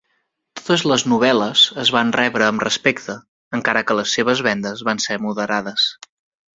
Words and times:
Totes 0.59 0.83
les 0.91 1.03
novel·les 1.11 1.65
es 1.83 1.91
van 1.97 2.15
rebre 2.17 2.49
amb 2.53 2.65
respecte, 2.67 3.19
encara 3.61 3.87
que 3.87 4.01
les 4.01 4.17
seves 4.19 4.45
vendes 4.51 4.87
van 4.93 5.07
ser 5.09 5.23
moderades. 5.29 5.91